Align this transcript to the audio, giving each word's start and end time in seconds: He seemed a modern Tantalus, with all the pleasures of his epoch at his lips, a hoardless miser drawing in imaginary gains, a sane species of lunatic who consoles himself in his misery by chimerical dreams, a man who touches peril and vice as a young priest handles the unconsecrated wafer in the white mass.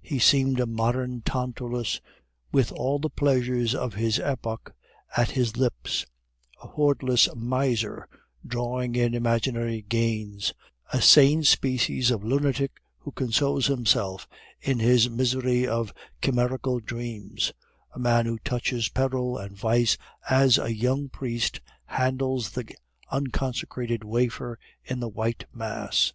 He 0.00 0.18
seemed 0.18 0.58
a 0.58 0.66
modern 0.66 1.20
Tantalus, 1.20 2.00
with 2.50 2.72
all 2.72 2.98
the 2.98 3.08
pleasures 3.08 3.72
of 3.72 3.94
his 3.94 4.18
epoch 4.18 4.74
at 5.16 5.30
his 5.30 5.56
lips, 5.56 6.06
a 6.60 6.66
hoardless 6.66 7.28
miser 7.36 8.08
drawing 8.44 8.96
in 8.96 9.14
imaginary 9.14 9.82
gains, 9.82 10.54
a 10.92 11.00
sane 11.00 11.44
species 11.44 12.10
of 12.10 12.24
lunatic 12.24 12.80
who 12.98 13.12
consoles 13.12 13.68
himself 13.68 14.26
in 14.60 14.80
his 14.80 15.08
misery 15.08 15.66
by 15.66 15.84
chimerical 16.20 16.80
dreams, 16.80 17.52
a 17.94 17.98
man 18.00 18.26
who 18.26 18.40
touches 18.40 18.88
peril 18.88 19.38
and 19.38 19.56
vice 19.56 19.96
as 20.28 20.58
a 20.58 20.74
young 20.74 21.08
priest 21.08 21.60
handles 21.84 22.50
the 22.50 22.74
unconsecrated 23.12 24.02
wafer 24.02 24.58
in 24.84 24.98
the 24.98 25.08
white 25.08 25.46
mass. 25.54 26.12